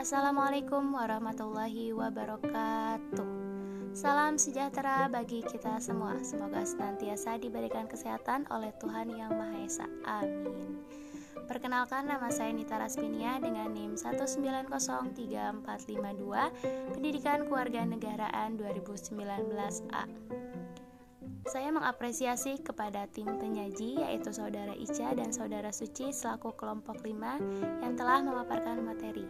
[0.00, 3.28] Assalamualaikum warahmatullahi wabarakatuh.
[3.92, 6.16] Salam sejahtera bagi kita semua.
[6.24, 9.84] Semoga senantiasa diberikan kesehatan oleh Tuhan Yang Maha Esa.
[10.08, 10.80] Amin.
[11.44, 20.63] Perkenalkan nama saya Nita Raspinia dengan NIM 1903452 Pendidikan Kewarganegaraan 2019A.
[21.44, 27.94] Saya mengapresiasi kepada tim penyaji yaitu Saudara Ica dan Saudara Suci selaku kelompok 5 yang
[27.94, 29.28] telah memaparkan materi.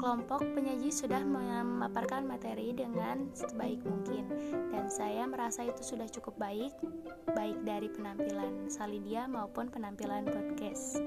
[0.00, 4.26] Kelompok penyaji sudah memaparkan materi dengan sebaik mungkin
[4.72, 6.72] dan saya merasa itu sudah cukup baik
[7.36, 11.04] baik dari penampilan Salidia maupun penampilan podcast.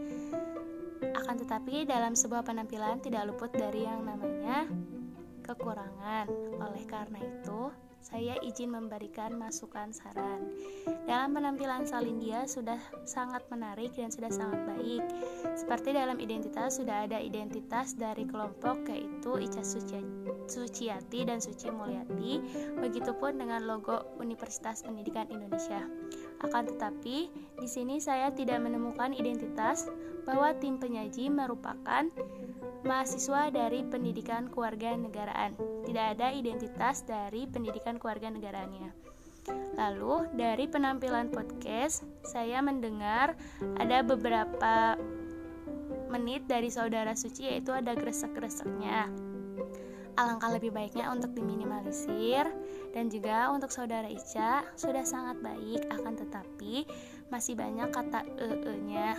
[1.12, 4.70] Akan tetapi dalam sebuah penampilan tidak luput dari yang namanya
[5.44, 6.32] kekurangan.
[6.63, 7.62] Oleh karena itu,
[8.03, 10.52] saya izin memberikan masukan saran.
[11.07, 15.04] Dalam penampilan Salindia sudah sangat menarik dan sudah sangat baik.
[15.55, 22.43] Seperti dalam identitas sudah ada identitas dari kelompok yaitu Ica Suciati dan Suci Mulyati,
[22.84, 25.88] begitupun dengan logo Universitas Pendidikan Indonesia.
[26.44, 29.88] Akan tetapi, di sini saya tidak menemukan identitas
[30.27, 32.08] bahwa tim penyaji merupakan
[32.84, 35.55] mahasiswa dari pendidikan keluarga negaraan.
[35.88, 38.91] Tidak ada identitas dari pendidikan keluarga negaranya.
[39.76, 43.35] Lalu, dari penampilan podcast, saya mendengar
[43.80, 44.96] ada beberapa
[46.13, 49.10] menit dari saudara suci yaitu ada gresek-greseknya.
[50.14, 52.46] Alangkah lebih baiknya untuk diminimalisir
[52.94, 56.86] dan juga untuk saudara Ica sudah sangat baik akan tetapi
[57.34, 59.18] masih banyak kata e-e-nya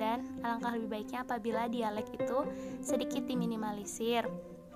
[0.00, 2.48] dan alangkah lebih baiknya apabila dialek itu
[2.80, 4.24] sedikit diminimalisir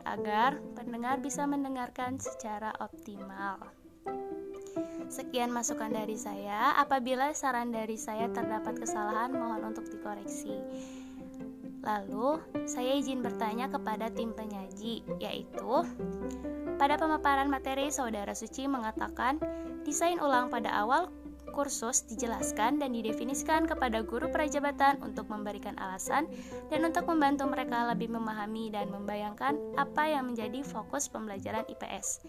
[0.04, 3.60] agar pendengar bisa mendengarkan secara optimal.
[5.10, 6.78] Sekian masukan dari saya.
[6.78, 10.54] Apabila saran dari saya terdapat kesalahan, mohon untuk dikoreksi.
[11.80, 15.72] Lalu, saya izin bertanya kepada tim penyaji, yaitu
[16.76, 19.40] pada pemaparan materi, Saudara Suci mengatakan
[19.84, 21.12] desain ulang pada awal
[21.52, 26.30] kursus dijelaskan dan didefinisikan kepada guru prajabatan untuk memberikan alasan
[26.70, 32.22] dan untuk membantu mereka lebih memahami dan membayangkan apa yang menjadi fokus pembelajaran IPS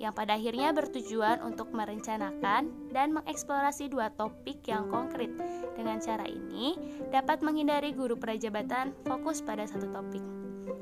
[0.00, 5.28] yang pada akhirnya bertujuan untuk merencanakan dan mengeksplorasi dua topik yang konkret.
[5.76, 6.72] Dengan cara ini
[7.12, 10.24] dapat menghindari guru prajabatan fokus pada satu topik.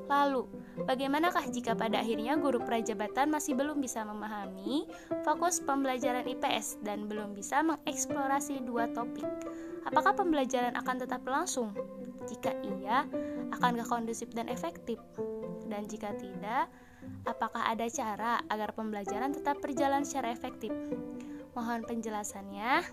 [0.06, 0.46] Lalu,
[0.86, 4.86] bagaimanakah jika pada akhirnya guru prajabatan masih belum bisa memahami
[5.26, 9.26] fokus pembelajaran IPS dan belum bisa mengeksplorasi dua topik?
[9.88, 11.72] Apakah pembelajaran akan tetap berlangsung?
[12.28, 13.08] Jika iya,
[13.56, 15.00] akankah kondusif dan efektif?
[15.68, 16.68] Dan jika tidak,
[17.24, 20.72] apakah ada cara agar pembelajaran tetap berjalan secara efektif?
[21.56, 22.84] Mohon penjelasannya.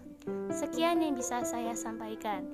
[0.49, 2.47] Sekian yang bisa saya sampaikan.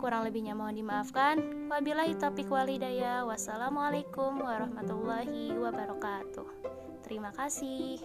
[0.00, 1.68] Kurang lebihnya mohon dimaafkan.
[1.68, 3.28] Wabillahi taufiq walhidayah.
[3.28, 6.48] Wassalamualaikum warahmatullahi wabarakatuh.
[7.04, 8.00] Terima kasih.